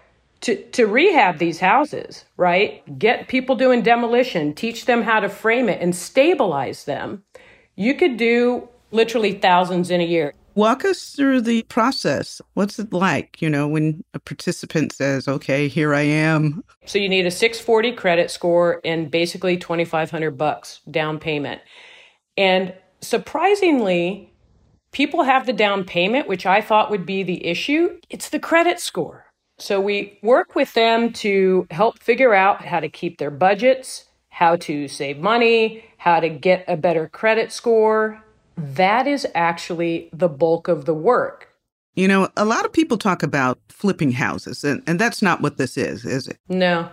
[0.42, 2.98] to, to rehab these houses, right?
[2.98, 7.22] Get people doing demolition, teach them how to frame it and stabilize them.
[7.74, 10.34] You could do literally thousands in a year.
[10.54, 12.40] Walk us through the process.
[12.54, 16.64] What's it like, you know, when a participant says, okay, here I am?
[16.86, 21.60] So you need a 640 credit score and basically 2500 bucks down payment.
[22.38, 22.72] And
[23.02, 24.32] surprisingly,
[24.92, 28.00] people have the down payment, which I thought would be the issue.
[28.08, 29.26] It's the credit score.
[29.58, 34.56] So we work with them to help figure out how to keep their budgets, how
[34.56, 38.22] to save money, how to get a better credit score.
[38.56, 41.48] That is actually the bulk of the work.
[41.94, 45.56] You know, a lot of people talk about flipping houses, and, and that's not what
[45.56, 46.38] this is, is it?
[46.48, 46.90] No,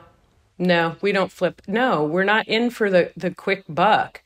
[0.57, 1.61] no, we don't flip.
[1.67, 4.21] No, we're not in for the, the quick buck.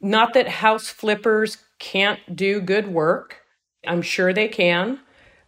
[0.00, 3.38] Not that house flippers can't do good work.
[3.86, 5.00] I'm sure they can,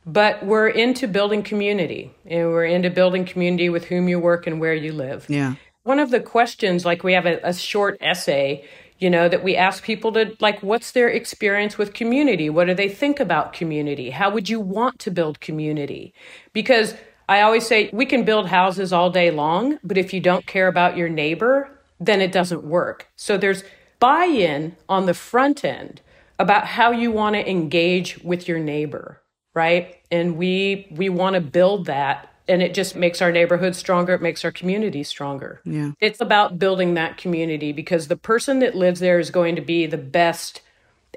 [0.05, 4.61] but we're into building community and we're into building community with whom you work and
[4.61, 5.27] where you live.
[5.29, 5.55] Yeah.
[5.85, 8.64] One of the questions, like we have a, a short essay,
[9.05, 12.49] you know, that we ask people to, like, what's their experience with community?
[12.49, 14.09] What do they think about community?
[14.09, 16.14] How would you want to build community?
[16.55, 16.95] Because
[17.29, 20.69] I always say we can build houses all day long, but if you don't care
[20.69, 21.69] about your neighbor,
[22.01, 23.07] then it doesn't work.
[23.14, 23.62] So there's
[24.01, 26.01] buy in on the front end
[26.38, 29.21] about how you want to engage with your neighbor,
[29.53, 29.97] right?
[30.11, 34.22] And we we want to build that and it just makes our neighborhood stronger, it
[34.22, 35.61] makes our community stronger.
[35.64, 35.92] Yeah.
[36.00, 39.87] It's about building that community because the person that lives there is going to be
[39.87, 40.61] the best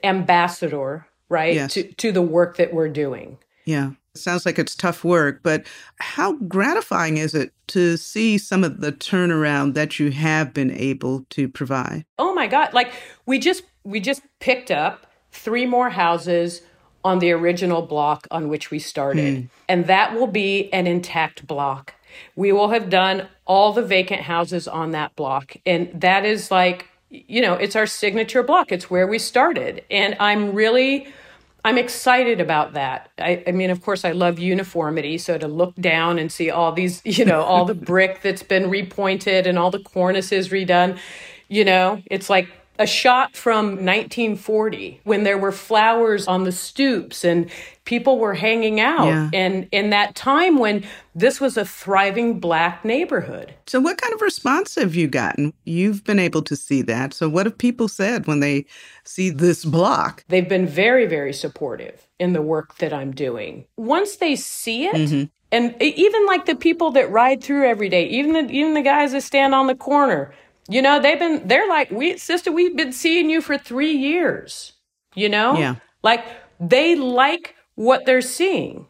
[0.04, 1.56] ambassador, right?
[1.56, 1.74] Yes.
[1.74, 3.38] To to the work that we're doing.
[3.66, 3.92] Yeah.
[4.16, 5.66] sounds like it's tough work, but
[6.00, 11.26] how gratifying is it to see some of the turnaround that you have been able
[11.32, 12.06] to provide?
[12.18, 12.94] Oh my god, like
[13.26, 16.62] we just we just picked up three more houses
[17.08, 19.36] on the original block on which we started.
[19.36, 19.50] Mm.
[19.70, 21.94] And that will be an intact block.
[22.36, 25.56] We will have done all the vacant houses on that block.
[25.66, 28.72] And that is like, you know, it's our signature block.
[28.72, 29.86] It's where we started.
[29.90, 31.08] And I'm really,
[31.64, 33.10] I'm excited about that.
[33.18, 35.18] I, I mean, of course, I love uniformity.
[35.18, 38.64] So to look down and see all these, you know, all the brick that's been
[38.64, 41.00] repointed and all the cornices redone,
[41.48, 47.24] you know, it's like a shot from 1940 when there were flowers on the stoops
[47.24, 47.50] and
[47.86, 49.08] people were hanging out.
[49.08, 49.30] Yeah.
[49.34, 50.86] and in that time when
[51.16, 53.54] this was a thriving black neighborhood.
[53.66, 55.54] So what kind of response have you gotten?
[55.66, 57.14] You've been able to see that.
[57.14, 58.66] So what have people said when they
[59.04, 60.24] see this block?
[60.28, 63.66] They've been very very supportive in the work that i'm doing.
[63.78, 65.24] Once they see it mm-hmm.
[65.52, 69.12] and even like the people that ride through every day even the even the guys
[69.12, 70.34] that stand on the corner
[70.70, 74.74] you know, they've been, they're like, we, sister, we've been seeing you for three years,
[75.16, 75.58] you know?
[75.58, 75.76] Yeah.
[76.04, 76.26] Like
[76.60, 78.88] they like what they're seeing.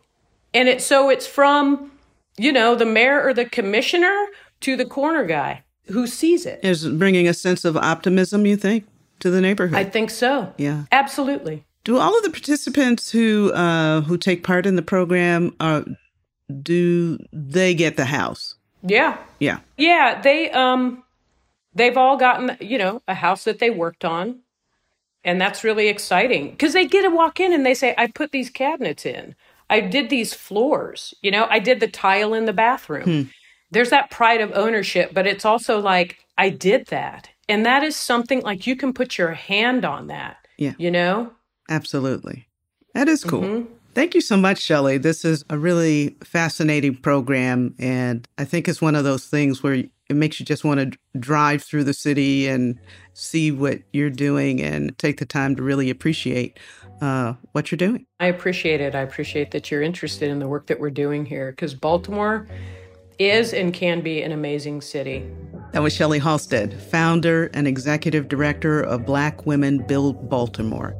[0.53, 1.91] And it, so it's from,
[2.37, 4.27] you know, the mayor or the commissioner
[4.61, 6.59] to the corner guy who sees it.
[6.63, 8.85] Is bringing a sense of optimism, you think,
[9.19, 9.77] to the neighborhood?
[9.77, 10.53] I think so.
[10.57, 10.85] Yeah.
[10.91, 11.65] Absolutely.
[11.83, 15.83] Do all of the participants who, uh, who take part in the program, uh,
[16.61, 18.55] do they get the house?
[18.83, 19.17] Yeah.
[19.39, 19.59] Yeah.
[19.77, 20.21] Yeah.
[20.21, 21.03] They, um,
[21.77, 24.39] they've all gotten, you know, a house that they worked on.
[25.23, 28.31] And that's really exciting because they get to walk in and they say, I put
[28.31, 29.35] these cabinets in.
[29.69, 33.03] I did these floors, you know, I did the tile in the bathroom.
[33.03, 33.21] Hmm.
[33.69, 37.29] There's that pride of ownership, but it's also like, I did that.
[37.49, 40.37] And that is something like you can put your hand on that.
[40.57, 40.73] Yeah.
[40.77, 41.33] You know?
[41.69, 42.47] Absolutely.
[42.93, 43.41] That is cool.
[43.41, 43.73] Mm-hmm.
[43.97, 44.99] Thank you so much, Shelley.
[44.99, 47.73] This is a really fascinating program.
[47.79, 51.19] And I think it's one of those things where it makes you just want to
[51.19, 52.77] drive through the city and
[53.13, 56.59] see what you're doing and take the time to really appreciate
[57.01, 58.05] uh, what you're doing.
[58.19, 58.93] I appreciate it.
[58.93, 62.47] I appreciate that you're interested in the work that we're doing here because Baltimore
[63.17, 65.27] is and can be an amazing city.
[65.71, 70.95] That was Shelley Halstead, founder and executive director of Black Women Build Baltimore.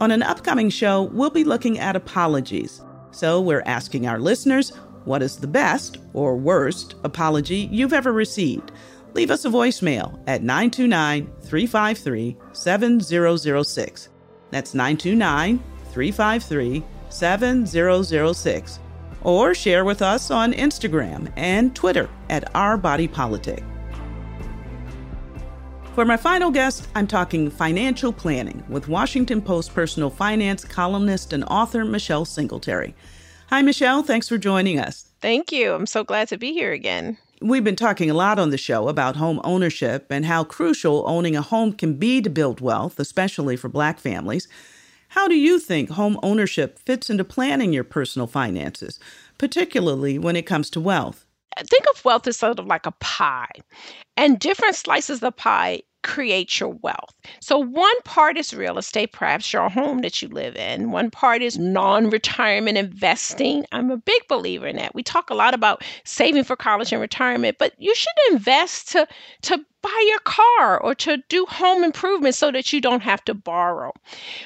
[0.00, 2.82] On an upcoming show, we'll be looking at apologies.
[3.12, 4.70] So we're asking our listeners
[5.04, 8.72] what is the best or worst apology you've ever received?
[9.12, 14.08] Leave us a voicemail at 929 353 7006.
[14.50, 18.78] That's 929 353 7006.
[19.22, 23.62] Or share with us on Instagram and Twitter at Our Body Politic.
[25.94, 31.44] For my final guest, I'm talking financial planning with Washington Post personal finance columnist and
[31.44, 32.96] author Michelle Singletary.
[33.50, 34.02] Hi, Michelle.
[34.02, 35.06] Thanks for joining us.
[35.20, 35.72] Thank you.
[35.72, 37.16] I'm so glad to be here again.
[37.40, 41.36] We've been talking a lot on the show about home ownership and how crucial owning
[41.36, 44.48] a home can be to build wealth, especially for Black families.
[45.10, 48.98] How do you think home ownership fits into planning your personal finances,
[49.38, 51.23] particularly when it comes to wealth?
[51.58, 53.50] Think of wealth as sort of like a pie,
[54.16, 57.14] and different slices of pie create your wealth.
[57.40, 60.92] So, one part is real estate, perhaps your home that you live in.
[60.92, 63.64] One part is non retirement investing.
[63.72, 64.94] I'm a big believer in that.
[64.94, 69.08] We talk a lot about saving for college and retirement, but you should invest to,
[69.42, 73.34] to buy your car or to do home improvements so that you don't have to
[73.34, 73.92] borrow.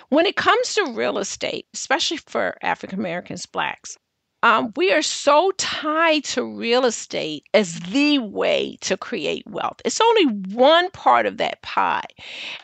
[0.09, 3.99] When it comes to real estate, especially for African Americans, blacks,
[4.42, 9.81] um, we are so tied to real estate as the way to create wealth.
[9.85, 12.07] It's only one part of that pie.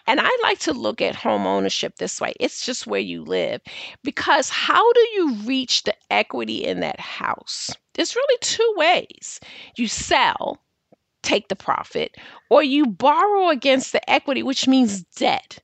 [0.06, 3.60] And I like to look at home ownership this way it's just where you live.
[4.02, 7.70] Because how do you reach the equity in that house?
[7.94, 9.40] There's really two ways
[9.76, 10.60] you sell
[11.24, 12.16] take the profit,
[12.50, 15.58] or you borrow against the equity, which means debt.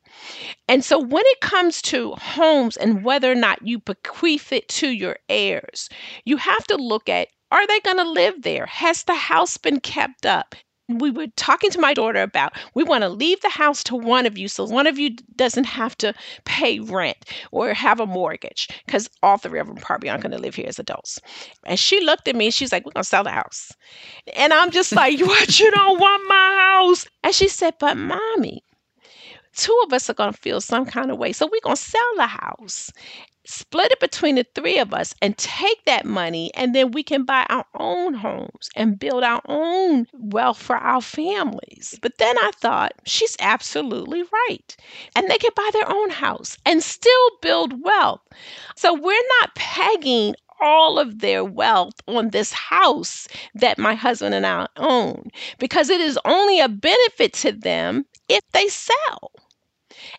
[0.69, 4.89] And so when it comes to homes and whether or not you bequeath it to
[4.89, 5.89] your heirs,
[6.25, 8.67] you have to look at are they going to live there?
[8.67, 10.55] Has the house been kept up?
[10.99, 14.27] We were talking to my daughter about we want to leave the house to one
[14.27, 17.17] of you so one of you doesn't have to pay rent
[17.53, 20.67] or have a mortgage because all three of them probably aren't going to live here
[20.69, 21.21] as adults.
[21.67, 23.73] And she looked at me and she's like we're going to sell the house.
[24.35, 25.61] And i'm just like what?
[25.61, 27.07] You don't want my house?
[27.23, 28.65] And she said but mommy
[29.61, 31.83] two of us are going to feel some kind of way so we're going to
[31.83, 32.91] sell the house
[33.47, 37.25] split it between the three of us and take that money and then we can
[37.25, 41.99] buy our own homes and build our own wealth for our families.
[42.01, 44.77] But then I thought, she's absolutely right.
[45.17, 48.21] And they can buy their own house and still build wealth.
[48.77, 54.47] So we're not pegging all of their wealth on this house that my husband and
[54.47, 59.33] I own because it is only a benefit to them if they sell.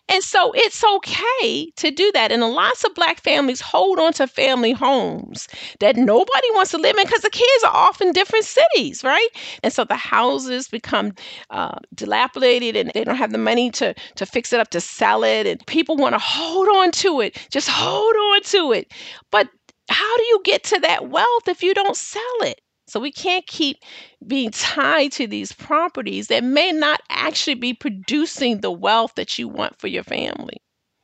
[0.08, 2.32] And so it's okay to do that.
[2.32, 5.48] And lots of black families hold on to family homes
[5.80, 9.28] that nobody wants to live in because the kids are off in different cities, right?
[9.62, 11.12] And so the houses become
[11.50, 15.24] uh, dilapidated and they don't have the money to, to fix it up, to sell
[15.24, 15.46] it.
[15.46, 18.92] And people want to hold on to it, just hold on to it.
[19.30, 19.48] But
[19.88, 22.60] how do you get to that wealth if you don't sell it?
[22.92, 23.78] So we can't keep
[24.26, 29.48] being tied to these properties that may not actually be producing the wealth that you
[29.48, 30.58] want for your family.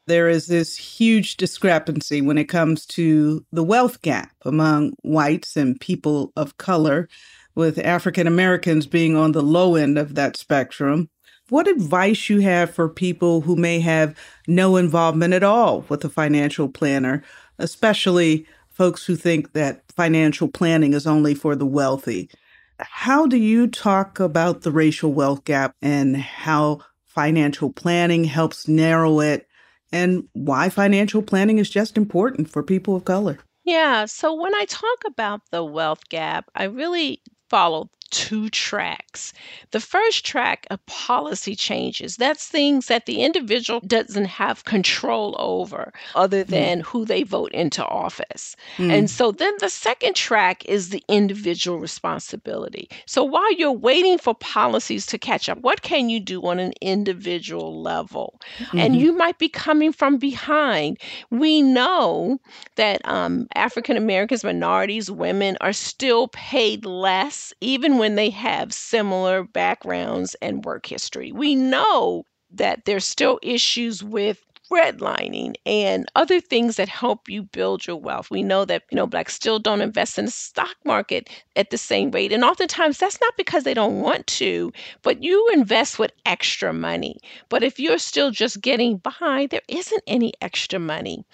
[0.06, 5.80] There is this huge discrepancy when it comes to the wealth gap among whites and
[5.80, 7.08] people of color,
[7.54, 11.08] with African Americans being on the low end of that spectrum.
[11.48, 14.14] What advice you have for people who may have
[14.46, 17.24] no involvement at all with a financial planner,
[17.58, 18.46] especially
[18.78, 22.30] folks who think that financial planning is only for the wealthy.
[22.78, 29.18] How do you talk about the racial wealth gap and how financial planning helps narrow
[29.18, 29.48] it
[29.90, 33.38] and why financial planning is just important for people of color?
[33.64, 39.32] Yeah, so when I talk about the wealth gap, I really follow two tracks.
[39.70, 42.16] The first track of policy changes.
[42.16, 46.48] That's things that the individual doesn't have control over other mm.
[46.48, 46.82] than mm.
[46.82, 48.56] who they vote into office.
[48.76, 48.90] Mm.
[48.90, 52.88] And so then the second track is the individual responsibility.
[53.06, 56.72] So while you're waiting for policies to catch up, what can you do on an
[56.80, 58.40] individual level?
[58.58, 58.78] Mm-hmm.
[58.78, 60.98] And you might be coming from behind.
[61.30, 62.40] We know
[62.76, 69.44] that um, African Americans, minorities, women are still paid less, even when they have similar
[69.44, 71.32] backgrounds and work history.
[71.32, 77.86] We know that there's still issues with redlining and other things that help you build
[77.86, 78.30] your wealth.
[78.30, 81.78] We know that, you know, blacks still don't invest in the stock market at the
[81.78, 82.32] same rate.
[82.32, 84.72] And oftentimes that's not because they don't want to,
[85.02, 87.18] but you invest with extra money.
[87.48, 91.24] But if you're still just getting by, there isn't any extra money.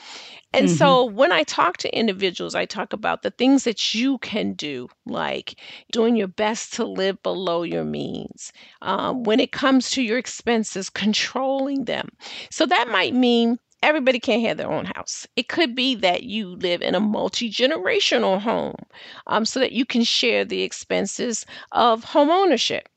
[0.54, 0.76] And mm-hmm.
[0.76, 4.88] so when I talk to individuals, I talk about the things that you can do,
[5.04, 5.56] like
[5.90, 8.52] doing your best to live below your means.
[8.80, 12.08] Um, when it comes to your expenses, controlling them.
[12.50, 15.26] So that might mean everybody can't have their own house.
[15.34, 18.76] It could be that you live in a multi generational home
[19.26, 22.88] um, so that you can share the expenses of home ownership.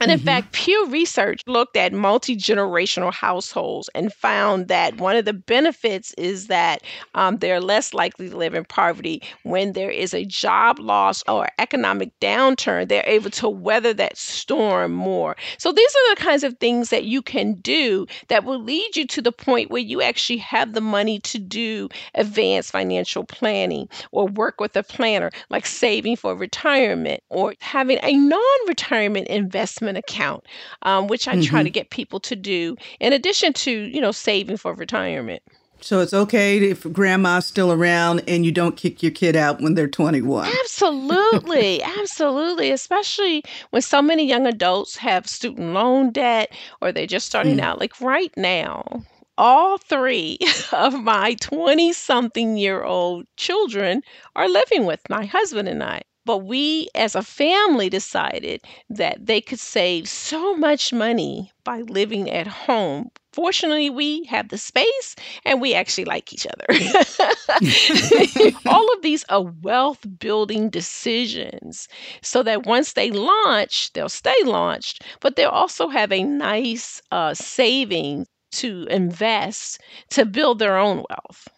[0.00, 0.26] And in mm-hmm.
[0.26, 6.14] fact, Pew Research looked at multi generational households and found that one of the benefits
[6.16, 6.82] is that
[7.14, 9.22] um, they're less likely to live in poverty.
[9.42, 14.92] When there is a job loss or economic downturn, they're able to weather that storm
[14.92, 15.36] more.
[15.58, 19.06] So, these are the kinds of things that you can do that will lead you
[19.06, 24.26] to the point where you actually have the money to do advanced financial planning or
[24.26, 29.98] work with a planner, like saving for retirement or having a non retirement investment investment
[29.98, 30.44] account,
[30.82, 31.42] um, which I mm-hmm.
[31.42, 35.42] try to get people to do in addition to, you know, saving for retirement.
[35.80, 39.74] So it's okay if grandma's still around and you don't kick your kid out when
[39.74, 40.50] they're 21.
[40.64, 41.80] Absolutely.
[42.00, 42.72] absolutely.
[42.72, 47.62] Especially when so many young adults have student loan debt or they're just starting mm.
[47.62, 47.78] out.
[47.78, 49.04] Like right now,
[49.36, 50.40] all three
[50.72, 54.02] of my 20 something year old children
[54.34, 56.02] are living with my husband and I.
[56.28, 58.60] But we as a family decided
[58.90, 63.10] that they could save so much money by living at home.
[63.32, 65.16] Fortunately, we have the space
[65.46, 66.66] and we actually like each other.
[68.66, 71.88] All of these are wealth building decisions
[72.20, 77.32] so that once they launch, they'll stay launched, but they'll also have a nice uh,
[77.32, 81.48] saving to invest to build their own wealth.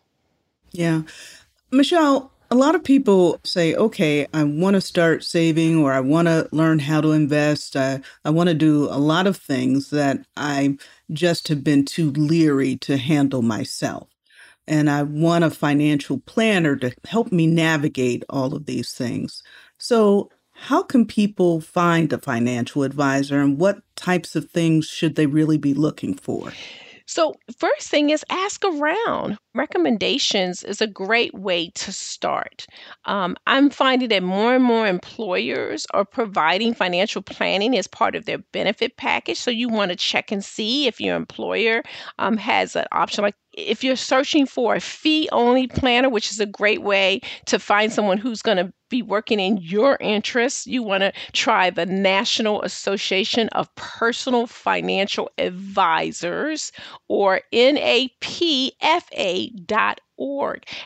[0.71, 1.03] Yeah.
[1.73, 6.26] Michelle, a lot of people say, okay, I want to start saving or I want
[6.26, 7.76] to learn how to invest.
[7.76, 10.76] I, I want to do a lot of things that I
[11.12, 14.09] just have been too leery to handle myself.
[14.66, 19.42] And I want a financial planner to help me navigate all of these things.
[19.78, 25.24] So, how can people find a financial advisor and what types of things should they
[25.24, 26.53] really be looking for?
[27.13, 29.37] So, first thing is ask around.
[29.53, 32.69] Recommendations is a great way to start.
[33.05, 38.27] Um, I'm finding that more and more employers are providing financial planning as part of
[38.27, 39.39] their benefit package.
[39.39, 41.83] So, you want to check and see if your employer
[42.21, 43.35] um, has an option like
[43.67, 47.93] if you're searching for a fee only planner, which is a great way to find
[47.93, 52.61] someone who's going to be working in your interests, you want to try the National
[52.63, 56.73] Association of Personal Financial Advisors
[57.09, 58.71] or NAPFA.org.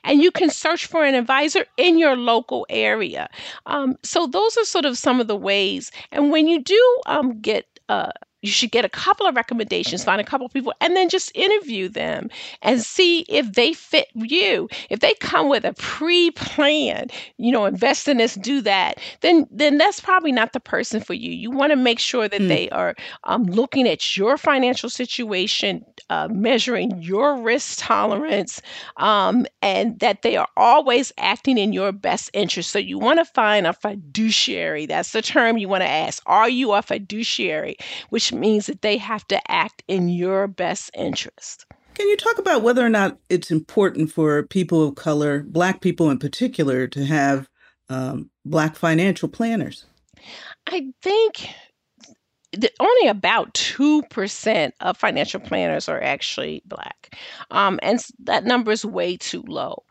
[0.05, 3.29] And you can search for an advisor in your local area.
[3.67, 5.91] Um, so, those are sort of some of the ways.
[6.13, 8.13] And when you do um, get uh,
[8.45, 11.35] you should get a couple of recommendations, find a couple of people, and then just
[11.35, 12.29] interview them
[12.61, 14.69] and see if they fit you.
[14.91, 19.79] If they come with a pre-plan, you know, invest in this, do that, then then
[19.79, 21.31] that's probably not the person for you.
[21.31, 22.49] You want to make sure that mm.
[22.49, 28.61] they are um, looking at your financial situation, uh, measuring your risk tolerance,
[28.99, 32.71] um, and that they are always acting in your best interest.
[32.71, 34.85] So you want to find a fiduciary.
[34.85, 36.23] That's the term you want to ask.
[36.27, 37.77] Are you a fiduciary?
[38.11, 41.67] Which means that they have to act in your best interest.
[41.95, 46.11] Can you talk about whether or not it's important for people of color, Black people
[46.11, 47.49] in particular, to have
[47.89, 49.87] um, Black financial planners?
[50.67, 51.49] I think
[52.81, 57.17] only about 2% of financial planners are actually black.
[57.51, 59.83] Um, and that number is way too low.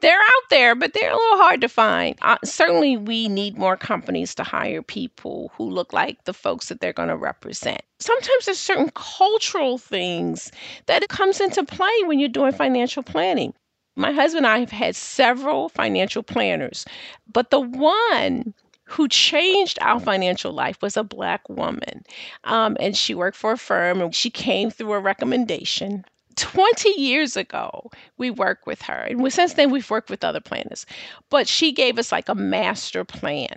[0.00, 2.16] They're out there, but they're a little hard to find.
[2.22, 6.80] Uh, certainly, we need more companies to hire people who look like the folks that
[6.80, 7.82] they're going to represent.
[8.00, 10.52] Sometimes there's certain cultural things
[10.86, 13.54] that comes into play when you're doing financial planning.
[13.96, 16.84] My husband and I have had several financial planners,
[17.32, 18.54] but the one
[18.88, 22.02] who changed our financial life was a black woman.
[22.44, 26.04] Um, and she worked for a firm and she came through a recommendation.
[26.36, 28.94] 20 years ago, we worked with her.
[28.94, 30.86] And since then, we've worked with other planners.
[31.30, 33.56] But she gave us like a master plan.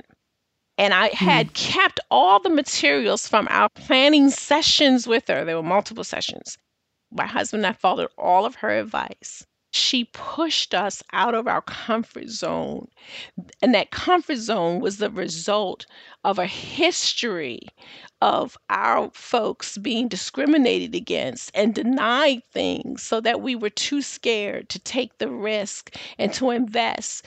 [0.77, 1.53] And I had mm.
[1.53, 5.45] kept all the materials from our planning sessions with her.
[5.45, 6.57] There were multiple sessions.
[7.11, 11.61] My husband and I followed all of her advice she pushed us out of our
[11.61, 12.87] comfort zone.
[13.61, 15.85] And that comfort zone was the result
[16.25, 17.61] of a history
[18.21, 24.67] of our folks being discriminated against and denied things so that we were too scared
[24.69, 27.25] to take the risk and to invest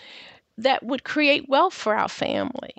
[0.58, 2.74] that would create wealth for our family.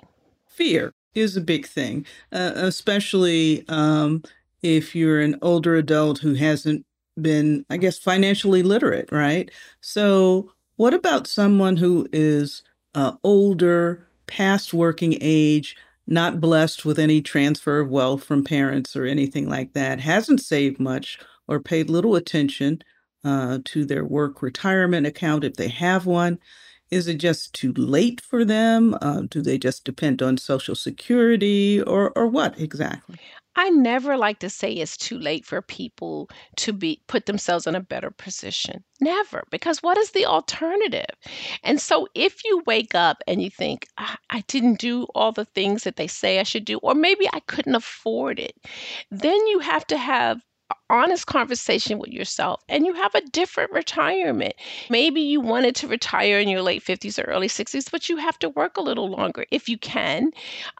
[0.46, 4.22] Fear is a big thing, uh, especially um,
[4.62, 6.85] if you're an older adult who hasn't
[7.20, 9.50] been, I guess, financially literate, right?
[9.80, 12.62] So, what about someone who is
[12.94, 19.04] uh, older, past working age, not blessed with any transfer of wealth from parents or
[19.04, 22.82] anything like that, hasn't saved much or paid little attention
[23.24, 26.38] uh, to their work retirement account if they have one?
[26.90, 28.96] Is it just too late for them?
[29.02, 33.18] Uh, do they just depend on Social Security or, or what exactly?
[33.56, 37.74] I never like to say it's too late for people to be put themselves in
[37.74, 38.84] a better position.
[39.00, 41.06] Never, because what is the alternative?
[41.64, 45.44] And so if you wake up and you think, I, I didn't do all the
[45.46, 48.54] things that they say I should do, or maybe I couldn't afford it,
[49.10, 50.40] then you have to have
[50.88, 54.54] honest conversation with yourself and you have a different retirement.
[54.88, 58.38] Maybe you wanted to retire in your late 50s or early 60s, but you have
[58.40, 60.30] to work a little longer if you can.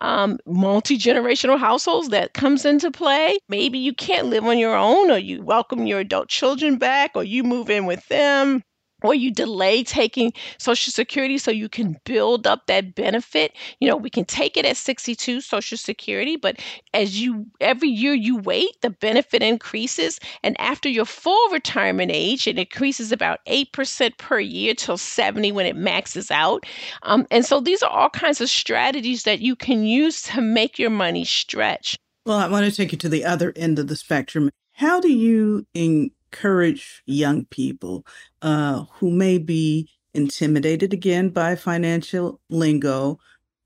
[0.01, 3.39] Um, Multi generational households that comes into play.
[3.49, 7.25] Maybe you can't live on your own or you welcome your adult children back or
[7.25, 8.63] you move in with them
[9.07, 13.53] or you delay taking Social Security so you can build up that benefit.
[13.81, 16.61] You know, we can take it at 62 Social Security, but
[16.93, 20.19] as you every year you wait, the benefit increases.
[20.43, 25.67] And after your full retirement age, it increases about 8% per year till 70 when
[25.67, 26.65] it maxes out.
[27.03, 30.79] Um, and so these are all kinds of strategies that you can use to make
[30.79, 31.97] your money stretch.
[32.25, 34.51] Well, I want to take you to the other end of the spectrum.
[34.73, 38.07] How do you in- encourage young people
[38.43, 43.19] uh, who may be intimidated again by financial lingo,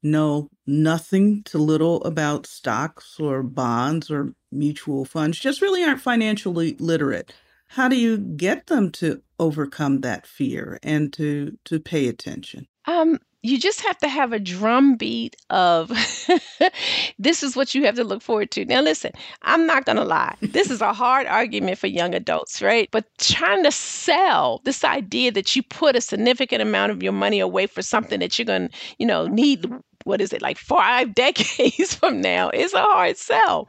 [0.02, 6.76] know nothing to little about stocks or bonds or mutual funds, just really aren't financially
[6.78, 7.32] literate.
[7.68, 12.66] How do you get them to overcome that fear and to to pay attention?
[12.86, 15.88] Um, you just have to have a drum beat of
[17.18, 18.64] this is what you have to look forward to.
[18.66, 19.12] Now, listen,
[19.42, 20.36] I'm not going to lie.
[20.40, 22.88] This is a hard argument for young adults, right?
[22.90, 27.40] But trying to sell this idea that you put a significant amount of your money
[27.40, 29.64] away for something that you're going to, you know, need
[30.04, 33.68] what is it like five decades from now is a hard sell.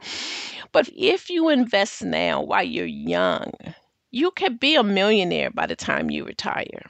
[0.72, 3.52] But if you invest now while you're young,
[4.10, 6.82] you can be a millionaire by the time you retire.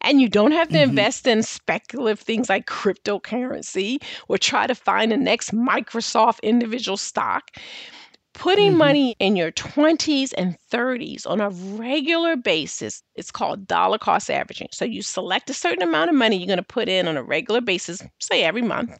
[0.00, 0.90] And you don't have to mm-hmm.
[0.90, 7.50] invest in speculative things like cryptocurrency or try to find the next Microsoft individual stock.
[8.34, 8.78] Putting mm-hmm.
[8.78, 14.68] money in your 20s and 30s on a regular basis, it's called dollar cost averaging.
[14.70, 17.22] So you select a certain amount of money you're going to put in on a
[17.22, 18.96] regular basis, say every month,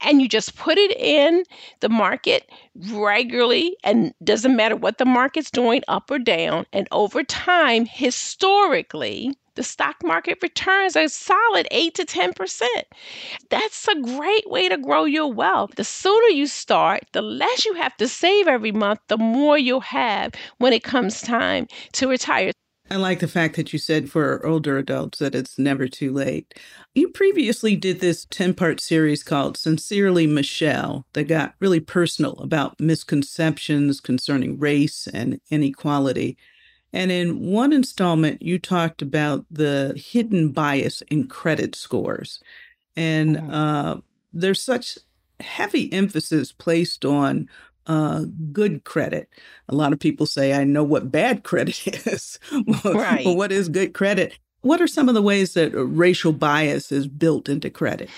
[0.00, 1.44] and you just put it in
[1.78, 2.50] the market
[2.88, 9.32] regularly and doesn't matter what the market's doing up or down and over time historically
[9.60, 12.66] the stock market returns a solid 8 to 10%.
[13.50, 15.74] That's a great way to grow your wealth.
[15.74, 19.82] The sooner you start, the less you have to save every month, the more you'll
[19.82, 22.52] have when it comes time to retire.
[22.90, 26.54] I like the fact that you said for older adults that it's never too late.
[26.94, 32.80] You previously did this 10 part series called Sincerely Michelle that got really personal about
[32.80, 36.38] misconceptions concerning race and inequality.
[36.92, 42.42] And in one installment, you talked about the hidden bias in credit scores.
[42.96, 43.54] And mm-hmm.
[43.54, 43.96] uh,
[44.32, 44.98] there's such
[45.40, 47.48] heavy emphasis placed on
[47.86, 49.28] uh, good credit.
[49.68, 52.38] A lot of people say, I know what bad credit is.
[52.84, 53.24] right.
[53.24, 54.38] but what is good credit?
[54.62, 58.10] What are some of the ways that racial bias is built into credit?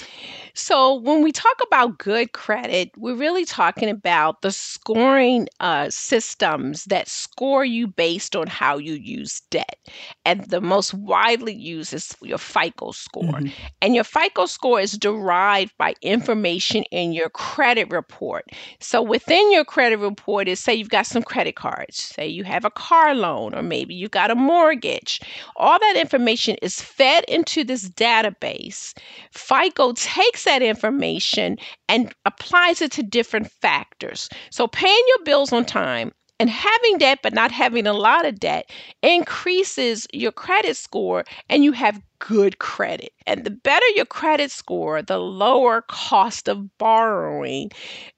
[0.55, 6.85] So, when we talk about good credit, we're really talking about the scoring uh, systems
[6.85, 9.79] that score you based on how you use debt.
[10.27, 13.23] And the most widely used is your FICO score.
[13.23, 13.49] Mm-hmm.
[13.81, 18.45] And your FICO score is derived by information in your credit report.
[18.79, 22.67] So, within your credit report is say you've got some credit cards, say you have
[22.67, 25.21] a car loan, or maybe you've got a mortgage.
[25.57, 28.93] All that information is fed into this database.
[29.31, 31.57] FICO takes takes that information
[31.88, 34.28] and applies it to different factors.
[34.51, 38.40] So, paying your bills on time and having debt but not having a lot of
[38.40, 38.70] debt
[39.03, 43.12] increases your credit score and you have good credit.
[43.26, 47.70] And the better your credit score, the lower cost of borrowing.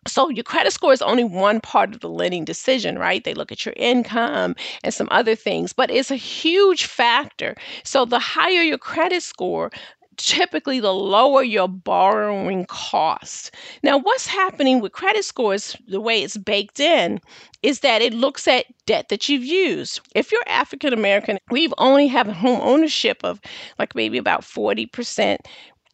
[0.07, 3.25] So your credit score is only one part of the lending decision, right?
[3.25, 7.57] They look at your income and some other things, but it's a huge factor.
[7.83, 9.71] So the higher your credit score,
[10.17, 13.55] typically the lower your borrowing cost.
[13.83, 17.21] Now, what's happening with credit scores, the way it's baked in,
[17.63, 20.01] is that it looks at debt that you've used.
[20.15, 23.41] If you're African American, we've only have home ownership of
[23.79, 25.39] like maybe about 40%.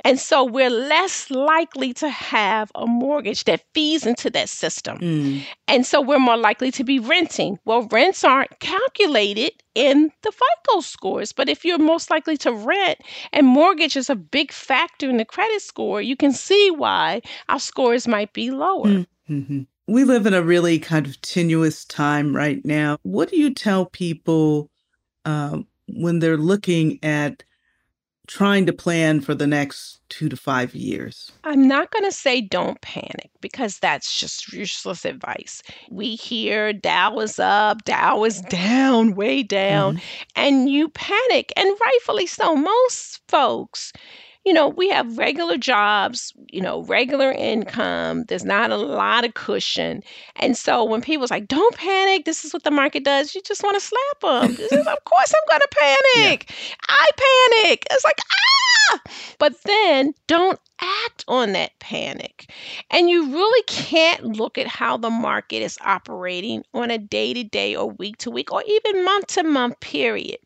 [0.04, 4.98] And so we're less likely to have a mortgage that feeds into that system.
[4.98, 5.42] Mm.
[5.68, 7.58] And so we're more likely to be renting.
[7.64, 12.98] Well, rents aren't calculated in the FICO scores, but if you're most likely to rent
[13.32, 17.60] and mortgage is a big factor in the credit score, you can see why our
[17.60, 18.86] scores might be lower.
[18.86, 19.60] Mm, mm-hmm.
[19.86, 22.98] We live in a really kind of tenuous time right now.
[23.02, 24.70] What do you tell people
[25.24, 27.42] um, when they're looking at
[28.30, 31.32] trying to plan for the next two to five years?
[31.42, 35.62] I'm not going to say don't panic because that's just useless advice.
[35.90, 40.22] We hear Dow is up, Dow is down, way down, mm-hmm.
[40.36, 42.54] and you panic, and rightfully so.
[42.54, 43.92] Most folks,
[44.44, 48.24] you know, we have regular jobs, you know, regular income.
[48.24, 50.02] There's not a lot of cushion.
[50.36, 53.62] And so when people's like, don't panic, this is what the market does, you just
[53.62, 54.66] want to slap them.
[54.86, 56.50] of course I'm going to panic.
[56.50, 56.84] Yeah.
[56.88, 57.86] I panic.
[57.90, 59.00] It's like, ah!
[59.38, 62.50] But then don't act on that panic.
[62.90, 67.44] And you really can't look at how the market is operating on a day to
[67.44, 70.38] day or week to week or even month to month period.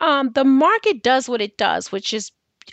[0.00, 2.30] Um, the market does what it does, which is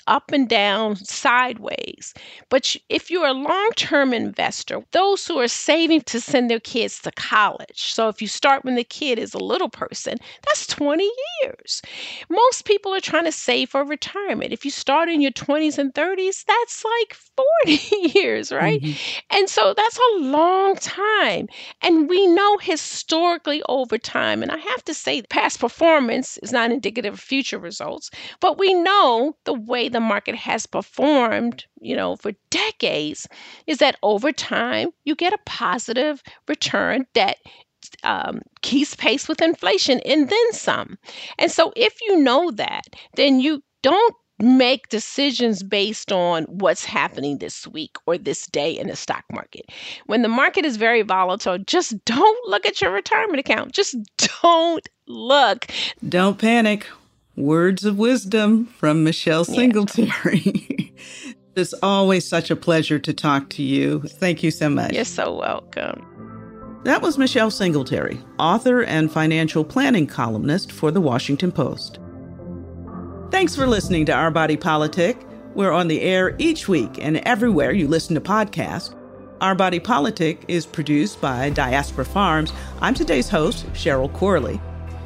[0.07, 2.13] up and down, sideways.
[2.49, 6.99] But if you're a long term investor, those who are saving to send their kids
[7.01, 11.09] to college, so if you start when the kid is a little person, that's 20
[11.43, 11.81] years.
[12.29, 14.53] Most people are trying to save for retirement.
[14.53, 17.15] If you start in your 20s and 30s, that's like
[17.65, 18.81] 40 years, right?
[18.81, 19.37] Mm-hmm.
[19.37, 21.47] And so that's a long time.
[21.81, 26.71] And we know historically over time, and I have to say, past performance is not
[26.71, 32.15] indicative of future results, but we know the way the market has performed, you know,
[32.15, 33.27] for decades
[33.67, 37.37] is that over time you get a positive return that
[38.03, 40.97] um, keeps pace with inflation and then some.
[41.37, 42.83] And so if you know that,
[43.15, 48.87] then you don't make decisions based on what's happening this week or this day in
[48.87, 49.69] the stock market.
[50.07, 53.73] When the market is very volatile, just don't look at your retirement account.
[53.73, 53.95] Just
[54.43, 55.67] don't look.
[56.07, 56.87] Don't panic.
[57.37, 60.41] Words of wisdom from Michelle Singletary.
[60.43, 61.33] Yeah.
[61.55, 64.01] it's always such a pleasure to talk to you.
[64.01, 64.91] Thank you so much.
[64.91, 66.05] You're so welcome.
[66.83, 71.99] That was Michelle Singletary, author and financial planning columnist for The Washington Post.
[73.29, 75.17] Thanks for listening to Our Body Politic.
[75.55, 78.93] We're on the air each week and everywhere you listen to podcasts.
[79.39, 82.51] Our Body Politic is produced by Diaspora Farms.
[82.81, 84.59] I'm today's host, Cheryl Corley.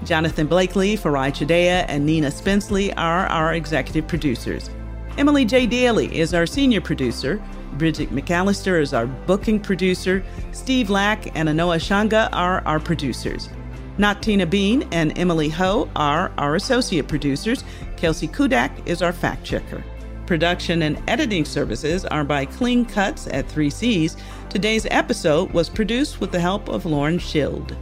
[0.05, 4.69] Jonathan Blakely, Farai Chideya, and Nina Spenceley are our executive producers.
[5.17, 5.65] Emily J.
[5.65, 7.41] Daly is our senior producer.
[7.73, 10.23] Bridget McAllister is our booking producer.
[10.51, 13.49] Steve Lack and Anoa Changa are our producers.
[13.97, 17.63] Natina Bean and Emily Ho are our associate producers.
[17.97, 19.83] Kelsey Kudak is our fact checker.
[20.27, 24.17] Production and editing services are by Clean Cuts at 3Cs.
[24.49, 27.75] Today's episode was produced with the help of Lauren Schild.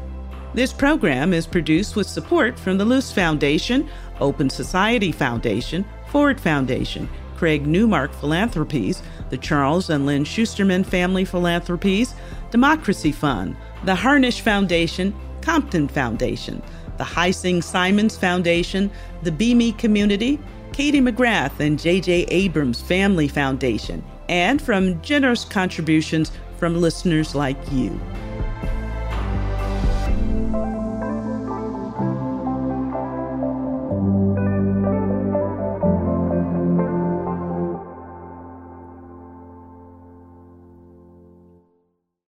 [0.53, 3.89] This program is produced with support from the Luce Foundation,
[4.19, 9.01] Open Society Foundation, Ford Foundation, Craig Newmark Philanthropies,
[9.31, 12.13] the Charles and Lynn Schusterman Family Philanthropies,
[12.51, 16.61] Democracy Fund, the Harnisch Foundation, Compton Foundation,
[16.97, 18.91] the Heising Simons Foundation,
[19.23, 20.39] the Be Community,
[20.71, 22.25] Katie McGrath and J.J.
[22.29, 27.99] Abrams Family Foundation, and from generous contributions from listeners like you.